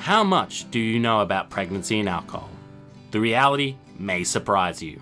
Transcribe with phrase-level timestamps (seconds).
[0.00, 2.48] How much do you know about pregnancy and alcohol?
[3.10, 4.98] The reality may surprise you.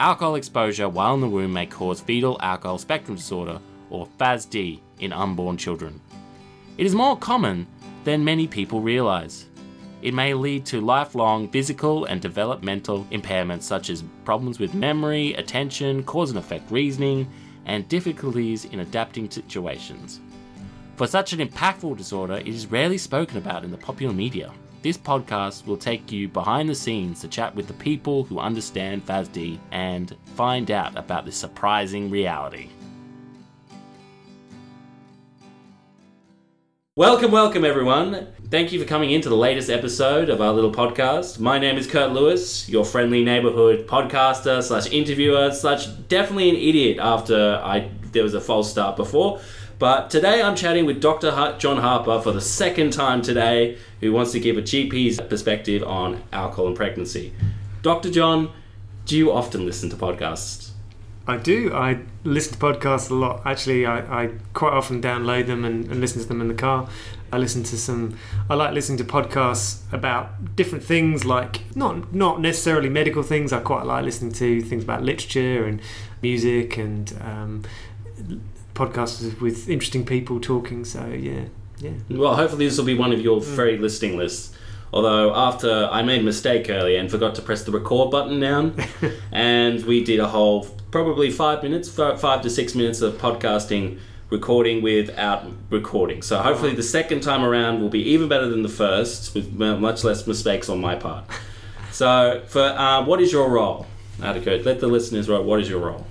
[0.00, 3.60] Alcohol exposure while in the womb may cause fetal alcohol spectrum disorder,
[3.90, 6.00] or FASD, in unborn children.
[6.78, 7.68] It is more common
[8.02, 9.46] than many people realize.
[10.02, 16.02] It may lead to lifelong physical and developmental impairments such as problems with memory, attention,
[16.02, 17.30] cause and effect reasoning,
[17.66, 20.18] and difficulties in adapting to situations.
[20.98, 24.52] For such an impactful disorder, it is rarely spoken about in the popular media.
[24.82, 29.06] This podcast will take you behind the scenes to chat with the people who understand
[29.06, 32.70] FASD and find out about this surprising reality.
[36.96, 38.26] Welcome, welcome, everyone.
[38.50, 41.38] Thank you for coming into the latest episode of our little podcast.
[41.38, 46.98] My name is Kurt Lewis, your friendly neighborhood podcaster slash interviewer slash definitely an idiot
[46.98, 49.40] after I there was a false start before.
[49.78, 51.30] But today I'm chatting with Dr.
[51.58, 56.20] John Harper for the second time today, who wants to give a GP's perspective on
[56.32, 57.32] alcohol and pregnancy.
[57.82, 58.10] Dr.
[58.10, 58.50] John,
[59.04, 60.70] do you often listen to podcasts?
[61.28, 61.72] I do.
[61.72, 63.42] I listen to podcasts a lot.
[63.44, 66.88] Actually, I, I quite often download them and, and, listen to them in the car.
[67.30, 68.18] I listen to some.
[68.48, 73.52] I like listening to podcasts about different things, like not not necessarily medical things.
[73.52, 75.82] I quite like listening to things about literature and
[76.22, 77.62] music and um,
[78.78, 80.84] podcasts with interesting people talking.
[80.84, 81.46] So yeah,
[81.78, 81.90] yeah.
[82.08, 83.44] Well, hopefully this will be one of your mm.
[83.44, 84.54] very listening lists.
[84.92, 88.74] Although after I made a mistake earlier and forgot to press the record button down,
[89.32, 93.98] and we did a whole probably five minutes, five to six minutes of podcasting,
[94.30, 96.22] recording without recording.
[96.22, 100.04] So hopefully the second time around will be even better than the first, with much
[100.04, 101.24] less mistakes on my part.
[101.92, 103.86] So for uh, what is your role,
[104.22, 104.62] Attica?
[104.64, 106.06] Let the listeners know what is your role.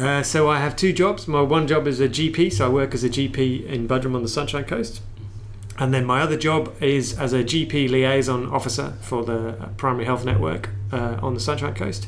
[0.00, 1.28] Uh, so I have two jobs.
[1.28, 4.22] My one job is a GP, so I work as a GP in Buderim on
[4.22, 5.02] the Sunshine Coast.
[5.78, 10.24] And then my other job is as a GP liaison officer for the Primary Health
[10.24, 12.06] Network uh, on the Sunshine Coast.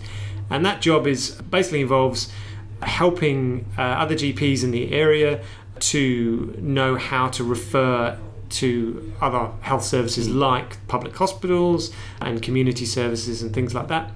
[0.49, 2.33] And that job is basically involves
[2.81, 5.43] helping uh, other GPs in the area
[5.81, 8.19] to know how to refer
[8.49, 14.13] to other health services like public hospitals and community services and things like that.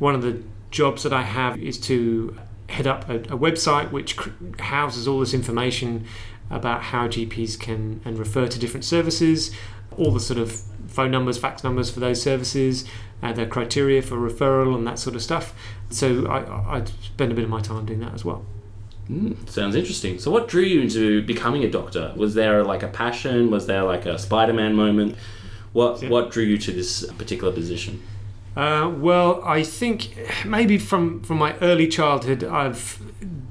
[0.00, 0.42] One of the
[0.72, 2.36] jobs that I have is to
[2.76, 4.16] head up a, a website which
[4.58, 6.04] houses all this information
[6.50, 9.50] about how GPs can and refer to different services,
[9.96, 12.84] all the sort of phone numbers, fax numbers for those services,
[13.22, 15.54] uh, their criteria for referral, and that sort of stuff.
[15.90, 18.44] So I, I spend a bit of my time doing that as well.
[19.10, 20.18] Mm, sounds interesting.
[20.18, 22.12] So, what drew you into becoming a doctor?
[22.16, 23.50] Was there like a passion?
[23.50, 25.16] Was there like a Spider-Man moment?
[25.72, 26.08] What yeah.
[26.08, 28.02] what drew you to this particular position?
[28.56, 32.98] Uh, well, I think maybe from from my early childhood, I've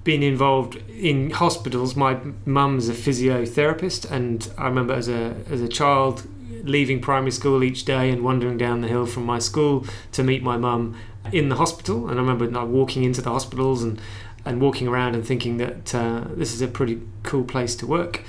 [0.04, 1.96] been involved in hospitals.
[1.96, 6.28] My mum's a physiotherapist, and I remember as a as a child
[6.64, 10.42] leaving primary school each day and wandering down the hill from my school to meet
[10.42, 10.96] my mum
[11.32, 12.10] in the hospital.
[12.10, 14.02] And I remember like, walking into the hospitals and
[14.44, 18.24] and walking around and thinking that uh, this is a pretty cool place to work.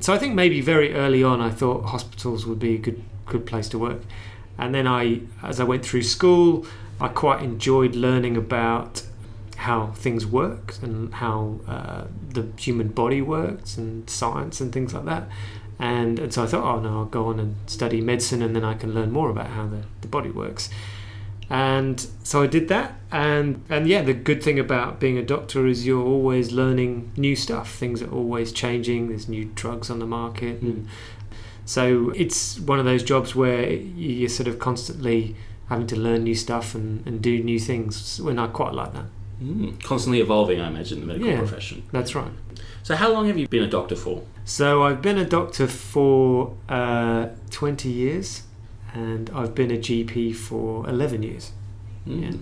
[0.00, 3.46] So I think maybe very early on, I thought hospitals would be a good good
[3.46, 4.02] place to work.
[4.58, 6.66] And then I, as I went through school,
[7.00, 9.02] I quite enjoyed learning about
[9.56, 15.04] how things worked and how uh, the human body works and science and things like
[15.06, 15.28] that.
[15.78, 18.64] And, and so I thought, oh no, I'll go on and study medicine and then
[18.64, 20.70] I can learn more about how the, the body works.
[21.48, 22.94] And so I did that.
[23.12, 27.36] And, and yeah, the good thing about being a doctor is you're always learning new
[27.36, 27.72] stuff.
[27.74, 29.08] Things are always changing.
[29.08, 30.60] There's new drugs on the market.
[30.60, 30.68] Mm.
[30.68, 30.88] And
[31.66, 35.34] so it's one of those jobs where you're sort of constantly
[35.68, 38.20] having to learn new stuff and, and do new things.
[38.22, 39.06] We're not quite like that.
[39.42, 41.82] Mm, constantly evolving, I imagine, the medical yeah, profession.
[41.92, 42.30] That's right.
[42.84, 44.22] So, how long have you been a doctor for?
[44.44, 48.44] So, I've been a doctor for uh, 20 years
[48.94, 51.50] and I've been a GP for 11 years.
[52.06, 52.22] Mm.
[52.22, 52.38] Yeah.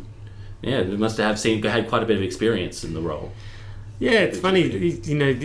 [0.61, 3.33] Yeah, you must have seen had quite a bit of experience in the role.
[3.99, 5.39] Yeah, it's funny, you know,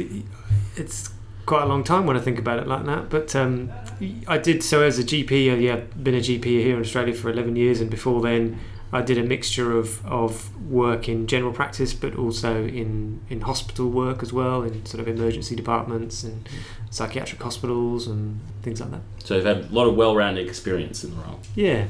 [0.76, 1.10] it's
[1.50, 3.10] quite a long time when I think about it like that.
[3.10, 3.72] But um,
[4.28, 5.52] I did so as a GP.
[5.52, 8.60] Uh, yeah, been a GP here in Australia for eleven years, and before then,
[8.94, 13.90] I did a mixture of, of work in general practice, but also in, in hospital
[13.90, 16.48] work as well, in sort of emergency departments and
[16.92, 19.02] psychiatric hospitals and things like that.
[19.24, 21.40] So you've had a lot of well-rounded experience in the role.
[21.56, 21.88] Yeah.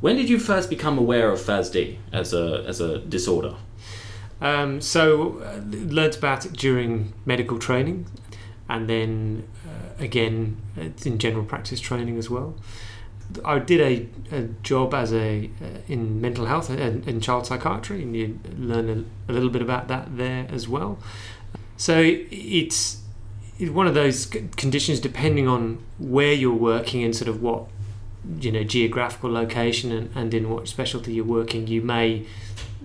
[0.00, 3.56] When did you first become aware of FASD as a as a disorder?
[4.40, 8.06] Um, so uh, learnt about it during medical training
[8.70, 10.56] and then uh, again
[11.04, 12.54] in general practice training as well.
[13.44, 18.02] I did a, a job as a uh, in mental health and in child psychiatry,
[18.02, 18.88] and you learn
[19.28, 20.98] a, a, little bit about that there as well.
[21.76, 23.02] So it's
[23.58, 27.66] it's one of those conditions depending on where you're working and sort of what
[28.40, 32.26] you know geographical location and, and in what specialty you're working you may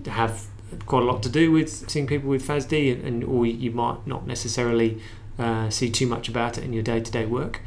[0.06, 0.46] have
[0.86, 4.06] quite a lot to do with seeing people with FASD and, and or you might
[4.06, 5.00] not necessarily
[5.38, 7.60] uh, see too much about it in your day-to-day work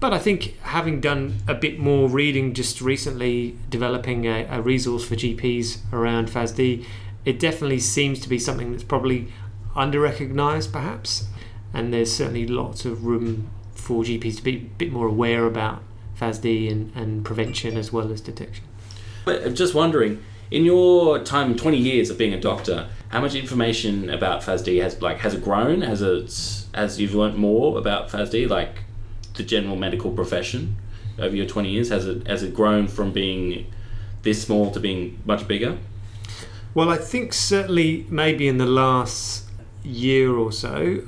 [0.00, 5.06] but I think having done a bit more reading just recently, developing a, a resource
[5.06, 6.86] for GPs around FASD,
[7.26, 9.30] it definitely seems to be something that's probably
[9.76, 11.28] under recognised perhaps
[11.72, 15.82] and there's certainly lots of room for GPs to be a bit more aware about
[16.18, 18.64] FASD and, and prevention as well as detection.
[19.26, 23.34] But I'm just wondering, in your time, 20 years of being a doctor, how much
[23.34, 25.82] information about FASD has like has it grown?
[25.82, 28.84] Has it as you've learnt more about FASD, like
[29.34, 30.76] the general medical profession
[31.18, 31.88] over your 20 years?
[31.90, 33.66] Has it has it grown from being
[34.22, 35.78] this small to being much bigger?
[36.74, 39.48] Well, I think certainly maybe in the last
[39.82, 41.02] year or so,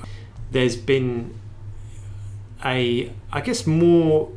[0.51, 1.39] there's been
[2.65, 4.33] a, I guess, more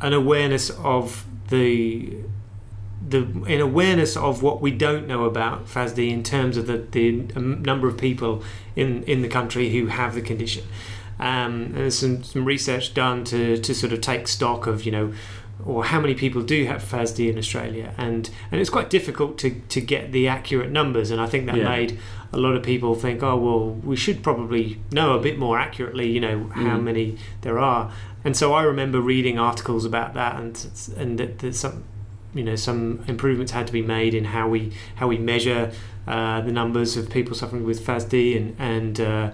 [0.00, 2.18] an awareness of the
[3.06, 7.12] the an awareness of what we don't know about FASD in terms of the, the
[7.12, 8.42] number of people
[8.74, 10.64] in, in the country who have the condition.
[11.20, 14.92] Um, and there's some, some research done to, to sort of take stock of, you
[14.92, 15.12] know,
[15.64, 19.60] or how many people do have FASD in Australia, and and it's quite difficult to
[19.68, 21.68] to get the accurate numbers, and I think that yeah.
[21.68, 21.98] made
[22.32, 26.10] a lot of people think, oh well, we should probably know a bit more accurately,
[26.10, 26.84] you know, how mm.
[26.84, 27.92] many there are,
[28.24, 31.82] and so I remember reading articles about that, and and that, that some
[32.34, 35.72] you know some improvements had to be made in how we how we measure
[36.06, 39.30] uh, the numbers of people suffering with FASD and and uh,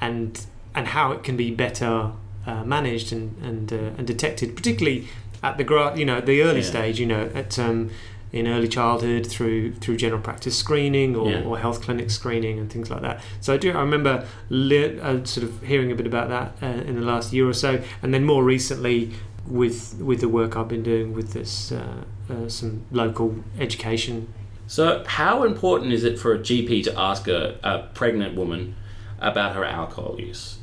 [0.00, 2.12] and and how it can be better
[2.46, 5.08] uh, managed and and uh, and detected, particularly
[5.42, 6.66] at the gra- you know the early yeah.
[6.66, 7.90] stage, you know at um,
[8.32, 11.42] in early childhood through through general practice screening or, yeah.
[11.42, 13.20] or health clinic screening and things like that.
[13.40, 16.82] So I do I remember li- uh, sort of hearing a bit about that uh,
[16.82, 19.12] in the last year or so, and then more recently
[19.46, 24.32] with with the work I've been doing with this uh, uh some local education.
[24.66, 28.74] So how important is it for a GP to ask a, a pregnant woman
[29.18, 30.58] about her alcohol use?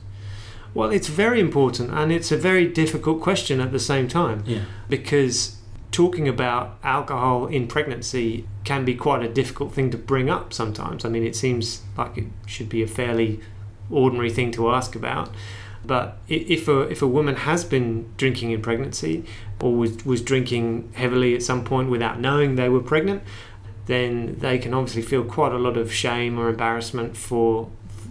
[0.73, 4.43] Well, it's very important, and it's a very difficult question at the same time.
[4.45, 4.65] Yeah.
[4.87, 5.57] Because
[5.91, 11.03] talking about alcohol in pregnancy can be quite a difficult thing to bring up sometimes.
[11.03, 13.39] I mean, it seems like it should be a fairly
[13.89, 15.29] ordinary thing to ask about.
[15.85, 19.25] But if a, if a woman has been drinking in pregnancy
[19.61, 23.23] or was, was drinking heavily at some point without knowing they were pregnant,
[23.85, 27.69] then they can obviously feel quite a lot of shame or embarrassment for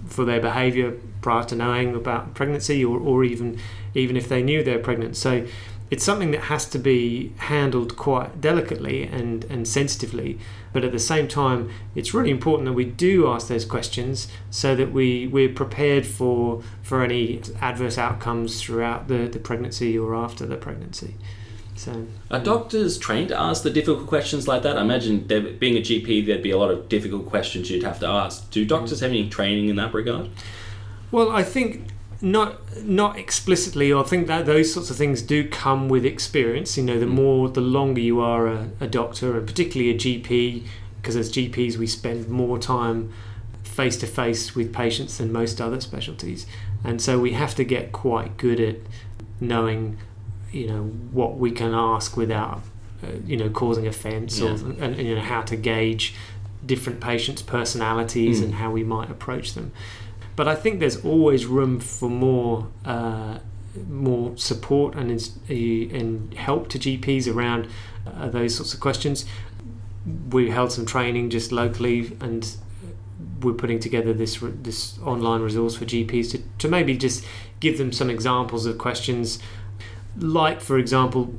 [0.08, 3.58] for their behaviour prior to knowing about pregnancy or, or even
[3.94, 5.16] even if they knew they're pregnant.
[5.16, 5.46] So
[5.90, 10.38] it's something that has to be handled quite delicately and, and sensitively.
[10.72, 14.74] But at the same time, it's really important that we do ask those questions so
[14.76, 20.44] that we, we're prepared for, for any adverse outcomes throughout the, the pregnancy or after
[20.44, 21.14] the pregnancy.
[21.74, 24.76] So, are doctors trained to ask the difficult questions like that?
[24.76, 28.06] I imagine being a GP, there'd be a lot of difficult questions you'd have to
[28.08, 28.50] ask.
[28.50, 30.28] Do doctors have any training in that regard?
[31.12, 31.86] Well, I think
[32.20, 33.92] not not explicitly.
[33.92, 36.76] I think that those sorts of things do come with experience.
[36.76, 37.10] You know, the mm.
[37.10, 40.66] more, the longer you are a, a doctor, and particularly a GP,
[40.96, 43.12] because as GPs we spend more time
[43.62, 46.46] face to face with patients than most other specialties,
[46.82, 48.76] and so we have to get quite good at
[49.40, 49.98] knowing
[50.50, 50.82] you know
[51.12, 52.62] what we can ask without
[53.04, 54.48] uh, you know causing offence yeah.
[54.48, 56.14] or and, and, you know how to gauge
[56.66, 58.44] different patients' personalities mm.
[58.44, 59.70] and how we might approach them.
[60.38, 63.38] But I think there's always room for more uh,
[63.88, 65.10] more support and
[65.48, 67.66] and help to GPs around
[68.06, 69.24] uh, those sorts of questions.
[70.30, 72.56] We held some training just locally and
[73.40, 77.24] we're putting together this this online resource for GPs to, to maybe just
[77.58, 79.40] give them some examples of questions
[80.16, 81.34] like for example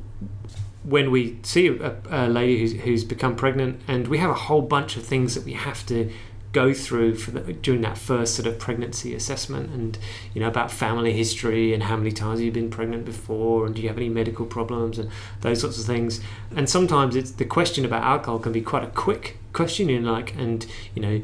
[0.84, 4.62] when we see a, a lady who's, who's become pregnant and we have a whole
[4.62, 6.12] bunch of things that we have to
[6.52, 10.00] go through for the, during that first sort of pregnancy assessment and
[10.34, 13.82] you know about family history and how many times you've been pregnant before and do
[13.82, 15.10] you have any medical problems and
[15.42, 16.22] those sorts of things.
[16.56, 20.12] And sometimes it's the question about alcohol can be quite a quick question you know
[20.12, 21.22] like and you know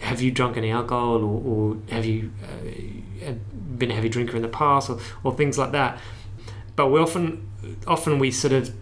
[0.00, 2.32] have you drunk any alcohol or, or have you
[3.24, 3.32] uh,
[3.78, 5.98] been a heavy drinker in the past or, or things like that.
[6.76, 7.48] But we often
[7.86, 8.74] often we sort of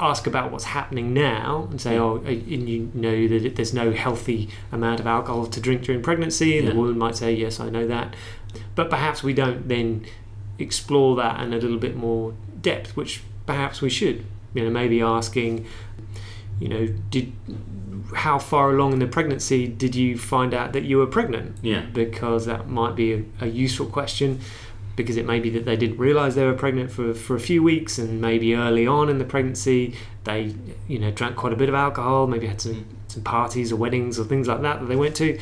[0.00, 3.92] ask about what's happening now and say, oh, uh, and you know that there's no
[3.92, 6.72] healthy amount of alcohol to drink during pregnancy, and yeah.
[6.72, 8.14] the woman might say, yes, I know that,
[8.74, 10.06] but perhaps we don't then
[10.58, 14.24] explore that in a little bit more depth, which perhaps we should.
[14.54, 15.66] You know, maybe asking,
[16.60, 17.32] you know, did
[18.14, 21.56] how far along in the pregnancy did you find out that you were pregnant?
[21.62, 21.86] Yeah.
[21.92, 24.40] Because that might be a, a useful question
[24.96, 27.62] because it may be that they didn't realize they were pregnant for, for a few
[27.62, 29.94] weeks and maybe early on in the pregnancy
[30.24, 30.54] they
[30.86, 34.18] you know drank quite a bit of alcohol maybe had some, some parties or weddings
[34.18, 35.38] or things like that that they went to.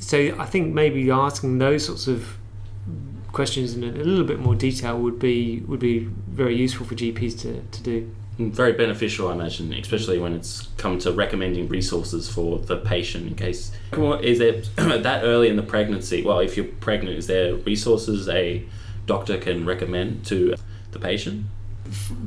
[0.00, 2.36] So i think maybe asking those sorts of
[3.32, 7.40] questions in a, little bit more detail would be would be very useful for gps
[7.40, 12.58] to, to do very beneficial, I imagine, especially when it's come to recommending resources for
[12.58, 13.70] the patient in case.
[13.92, 14.62] Is there
[14.98, 16.22] that early in the pregnancy?
[16.22, 18.64] Well, if you're pregnant, is there resources a
[19.06, 20.54] doctor can recommend to
[20.92, 21.46] the patient?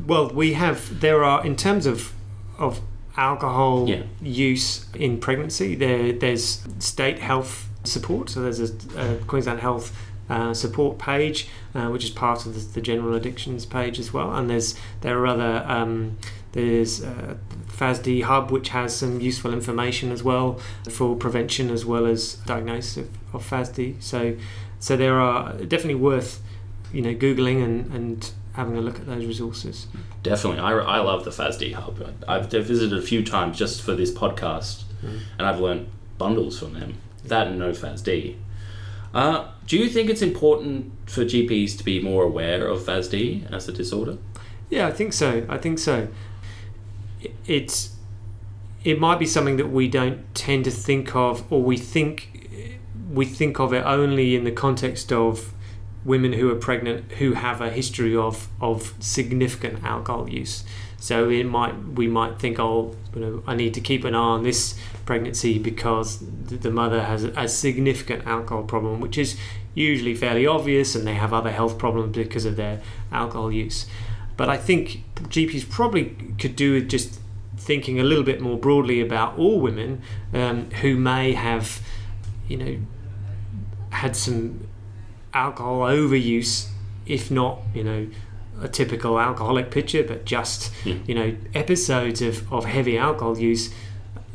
[0.06, 1.00] Well, we have.
[1.02, 2.14] There are in terms of
[2.58, 2.80] of
[3.18, 4.04] alcohol Yeah.
[4.22, 5.76] use in pregnancy.
[5.76, 8.30] There, there's state health support.
[8.30, 9.92] So there's a, a Queensland Health
[10.30, 14.34] uh, support page, uh, which is part of the, the general addictions page as well.
[14.34, 16.18] And there's there are other um,
[16.54, 17.36] there's uh,
[17.68, 22.98] FASD Hub, which has some useful information as well for prevention as well as diagnosis
[22.98, 24.02] of, of FASD.
[24.02, 24.36] So
[24.80, 26.42] so there are definitely worth
[26.94, 29.88] you know googling and, and having a look at those resources.
[30.24, 32.16] Definitely, I, I love the FASD hub.
[32.28, 35.20] I've visited a few times just for this podcast, Mm.
[35.38, 36.96] and I've learned bundles from them.
[37.24, 38.36] That and no FASD.
[39.18, 43.68] Uh, do you think it's important for GPs to be more aware of FASD as
[43.68, 44.20] a disorder?
[44.70, 45.44] Yeah, I think so.
[45.50, 46.10] I think so.
[47.48, 47.96] It's
[48.84, 52.48] it might be something that we don't tend to think of, or we think
[53.12, 55.52] we think of it only in the context of
[56.06, 60.64] women who are pregnant who have a history of of significant alcohol use.
[61.00, 64.20] So it might we might think, oh, you know, I need to keep an eye
[64.20, 69.38] on this pregnancy because the mother has a, significant alcohol problem, which is
[69.74, 73.88] usually fairly obvious, and they have other health problems because of their alcohol use.
[74.36, 77.20] But I think GPs probably could do with just
[77.58, 80.02] thinking a little bit more broadly about all women
[80.34, 81.82] um, who may have,
[82.48, 82.78] you know,
[83.90, 84.68] had some
[85.34, 86.68] alcohol overuse,
[87.08, 88.08] if not, you know,
[88.62, 90.96] a typical alcoholic picture, but just, Yeah.
[91.08, 93.74] you know, episodes of, of heavy alcohol use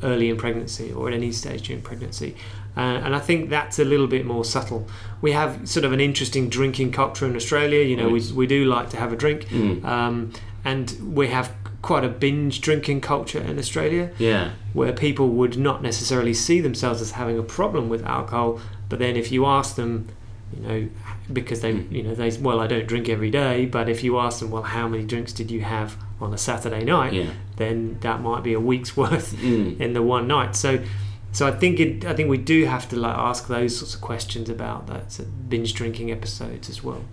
[0.03, 2.35] early in pregnancy or at any stage during pregnancy.
[2.77, 4.89] Uh, and I think that's a little bit more subtle.
[5.21, 7.85] We have sort of an interesting drinking culture in Australia.
[7.85, 9.45] You know, we, we do like to have a drink.
[9.49, 9.85] Mm.
[9.85, 10.33] Um,
[10.65, 14.53] and we have quite a binge drinking culture in Australia Yeah.
[14.73, 19.17] where people would not necessarily see themselves as having a problem with alcohol, but then
[19.17, 20.07] if you ask them,
[20.57, 20.89] you know,
[21.33, 21.91] because they, Mm.
[21.93, 24.63] you know, they, well, I don't drink every day, but if you ask them, well,
[24.63, 27.31] how many drinks did you have on a Saturday night, Yeah.
[27.57, 29.81] then that might be a week's worth Mm.
[29.81, 30.55] in the one night.
[30.57, 30.81] So,
[31.33, 34.01] so I think it, I think we do have to like ask those sorts of
[34.01, 37.05] questions about that so binge drinking episodes as well.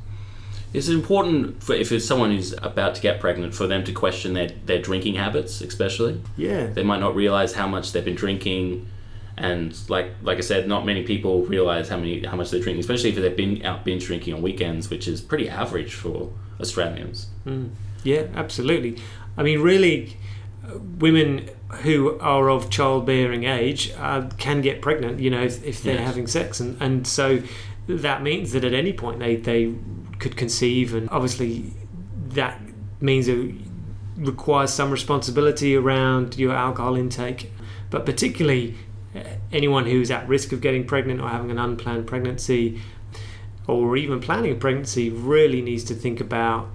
[0.72, 3.92] Is it important for if it's someone who's about to get pregnant for them to
[3.92, 6.22] question their, their drinking habits, especially?
[6.38, 8.86] Yeah, They might not realize how much they've been drinking,
[9.36, 12.82] and like like I said, not many people realize how many how much they're drinking,
[12.82, 17.28] especially if they've been out binge drinking on weekends, which is pretty average for Australians.
[17.46, 17.70] Mm.
[18.04, 18.98] Yeah, absolutely.
[19.38, 20.18] I mean, really,
[21.00, 21.50] women
[21.84, 26.06] who are of childbearing age uh, can get pregnant, you know, if, if they're Yes.
[26.08, 26.60] having sex.
[26.60, 27.42] And, and so
[27.88, 29.74] that means that at any point they, they
[30.20, 30.94] could conceive.
[30.94, 31.74] And obviously,
[32.30, 32.60] that
[33.02, 33.56] means it
[34.18, 37.52] requires some responsibility around your alcohol intake.
[37.90, 38.76] But particularly,
[39.16, 42.82] uh, anyone who's at risk of getting pregnant or having an unplanned pregnancy
[43.70, 46.68] or even planning a pregnancy really needs to think about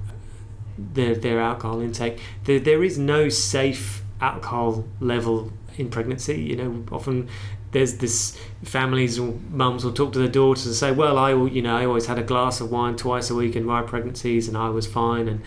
[0.79, 2.21] their their alcohol intake.
[2.45, 6.41] There, there is no safe alcohol level in pregnancy.
[6.41, 7.29] You know, often
[7.73, 11.63] there's this families or mums will talk to their daughters and say, "Well, I you
[11.63, 14.57] know I always had a glass of wine twice a week in my pregnancies, and
[14.57, 15.43] I was fine." And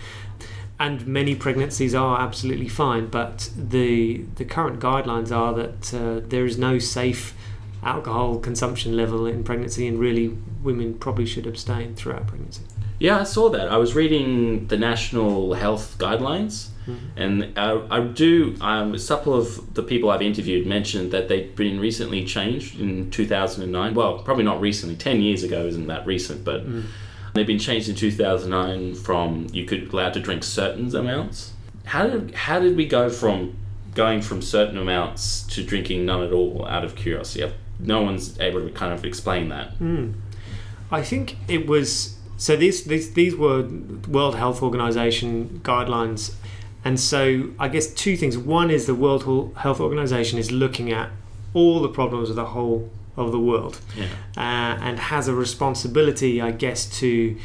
[0.80, 6.44] and many pregnancies are absolutely fine, but the the current guidelines are that uh, there
[6.44, 7.34] is no safe
[7.82, 12.62] alcohol consumption level in pregnancy, and really women probably should abstain throughout pregnancy.
[12.98, 13.68] Yeah, I saw that.
[13.68, 16.68] I was reading the national health guidelines,
[17.16, 18.56] and uh, I do.
[18.60, 23.10] Um, a couple of the people I've interviewed mentioned that they've been recently changed in
[23.10, 23.94] 2009.
[23.94, 24.96] Well, probably not recently.
[24.96, 26.64] Ten years ago isn't that recent, but
[27.34, 31.52] they've been changed in 2009 from you could allowed to drink certain amounts.
[31.84, 33.56] How did how did we go from
[33.94, 36.66] going from certain amounts to drinking none at all?
[36.66, 39.78] Out of curiosity, no one's able to kind of explain that.
[39.78, 40.14] Mm.
[40.90, 42.56] I think it was so.
[42.56, 43.68] These these these were
[44.08, 46.34] World Health Organization guidelines,
[46.84, 48.38] and so I guess two things.
[48.38, 51.10] One is the World Health Organization is looking at
[51.54, 54.04] all the problems of the whole of the world, Yeah.
[54.36, 57.36] uh, and has a responsibility, I guess, to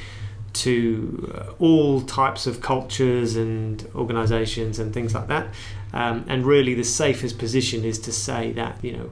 [0.53, 5.47] to uh, all types of cultures and organisations and things like that.
[5.93, 9.09] Um, and really, the safest position is to say that you know,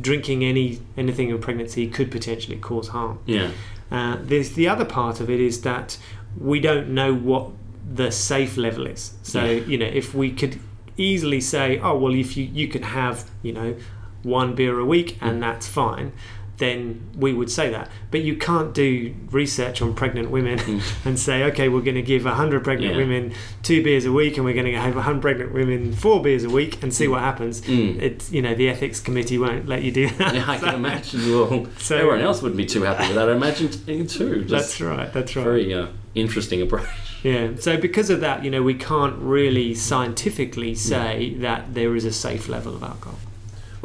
[0.00, 3.18] drinking any anything in pregnancy could potentially cause harm.
[3.26, 3.50] Yeah.
[3.90, 5.96] Uh, there's the other part of it is that
[6.38, 7.50] we don't know what
[7.94, 9.12] the safe level is.
[9.22, 9.64] So Yeah.
[9.66, 10.58] you know, if we could
[10.96, 13.76] easily say, oh well, if you you can have you know
[14.22, 16.12] one beer a week and that's fine,
[16.58, 17.90] then we would say that.
[18.10, 20.58] But you can't do research on pregnant women
[21.04, 22.98] and say, okay, we're going to give 100 pregnant Yeah.
[22.98, 26.44] women two beers a week and we're going to have 100 pregnant women four beers
[26.44, 27.60] a week and see what happens.
[27.62, 28.00] Mm.
[28.00, 30.34] It's, you know, the ethics committee won't let you do that.
[30.34, 31.20] Yeah, I can imagine.
[31.30, 33.28] Well, So- everyone else wouldn't be too happy with that.
[33.28, 33.68] I imagine
[34.06, 34.44] too.
[34.44, 35.42] Just That's right, that's right.
[35.44, 36.88] very uh, interesting approach.
[37.22, 37.50] Yeah.
[37.58, 42.12] So because of that, you know, we can't really scientifically say that there is a
[42.12, 43.18] safe level of alcohol.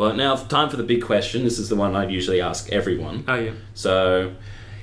[0.02, 1.44] Well, now time for the big question.
[1.44, 3.24] This is the one I usually ask everyone.
[3.28, 3.52] Oh yeah.
[3.76, 4.34] So,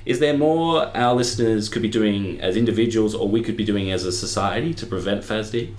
[0.05, 3.91] is there more our listeners could be doing as individuals, or we could be doing
[3.91, 5.73] as a society to prevent FASD?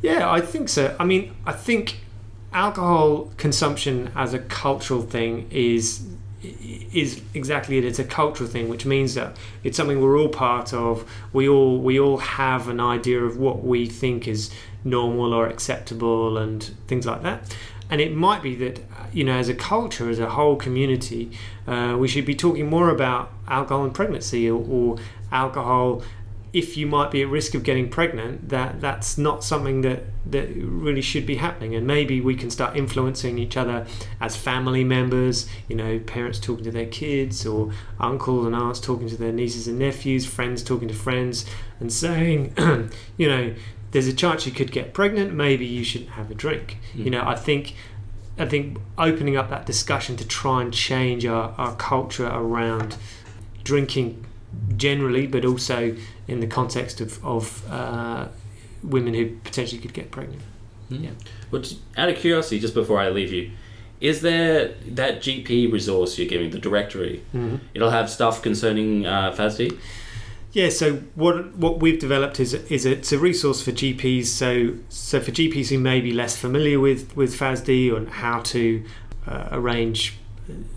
[0.00, 0.96] Yeah, I think so.
[0.98, 2.06] I mean, I think
[2.54, 6.06] alcohol consumption as a cultural thing is
[6.40, 7.84] is exactly it.
[7.84, 11.04] It's a cultural thing, which means that it's something we're all part of.
[11.34, 14.50] We all we all have an idea of what we think is
[14.84, 17.54] normal or acceptable and things like that.
[17.88, 18.80] And it might be that
[19.12, 21.30] you know, as a culture, as a whole community,
[21.66, 24.98] uh, we should be talking more about alcohol and pregnancy or, or
[25.32, 26.02] alcohol
[26.56, 30.48] if you might be at risk of getting pregnant, that that's not something that that
[30.56, 31.74] really should be happening.
[31.74, 33.86] And maybe we can start influencing each other
[34.22, 35.46] as family members.
[35.68, 39.68] You know, parents talking to their kids, or uncles and aunts talking to their nieces
[39.68, 41.44] and nephews, friends talking to friends,
[41.78, 42.54] and saying,
[43.18, 43.54] you know,
[43.90, 45.32] there's a chance you could get pregnant.
[45.32, 46.78] Maybe you shouldn't have a drink.
[46.94, 47.74] You know, I think.
[48.38, 52.98] I think opening up that discussion to try and change our, our culture around
[53.64, 54.26] drinking
[54.76, 55.96] generally, but also
[56.28, 58.28] in the context of, of uh,
[58.82, 60.42] women who potentially could get pregnant.
[60.88, 61.10] Yeah.
[61.50, 63.52] But out of curiosity, just before I leave you,
[64.00, 67.22] is there that GP resource you're giving, the directory?
[67.34, 67.56] Mm-hmm.
[67.74, 69.78] It'll have stuff concerning uh, FASD?
[70.56, 74.24] Yeah, so what what we've developed is is it's a resource for GPs.
[74.28, 78.82] So so for GPs who may be less familiar with with FASD and how to
[79.26, 80.14] uh, arrange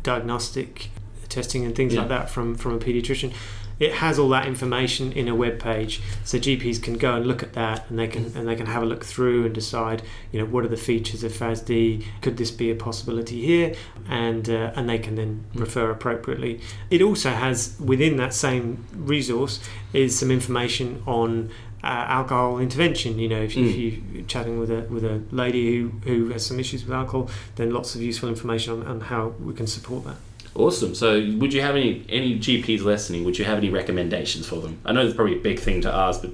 [0.03, 0.89] diagnostic
[1.29, 2.01] testing and things Yeah.
[2.01, 3.31] like that from from a pediatrician.
[3.79, 7.41] It has all that information in a web page, so GPs can go and look
[7.43, 10.39] at that, and they can and they can have a look through and decide, you
[10.39, 12.03] know, what are the features of FASD?
[12.21, 13.73] Could this be a possibility here?
[14.09, 16.59] And uh, and they can then refer appropriately.
[16.89, 19.59] It also has within that same resource
[19.93, 21.49] is some information on
[21.81, 23.17] uh, alcohol intervention.
[23.19, 24.13] You know, if, you, if Mm.
[24.15, 27.71] you're chatting with a with a lady who, who has some issues with alcohol, then
[27.71, 30.17] lots of useful information on, on how we can support that.
[30.55, 30.95] Awesome.
[30.95, 33.23] So, would you have any any GPs listening?
[33.23, 34.79] Would you have any recommendations for them?
[34.85, 36.31] I know it's probably a big thing to ask, but